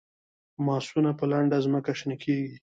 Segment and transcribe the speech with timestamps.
[0.65, 2.57] ماسونه په لنده ځمکه شنه کیږي